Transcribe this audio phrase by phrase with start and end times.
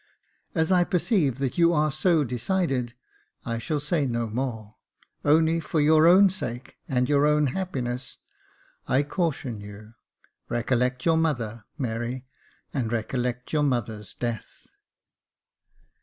[0.55, 2.95] As I perceive that you are so decided,
[3.45, 4.71] I shall say no more.
[5.23, 8.17] Only for your own sake, and your own happiness,
[8.87, 9.93] I caution you.
[10.49, 12.25] Recollect your mother, Mary,
[12.73, 14.65] and recollect your mother's death."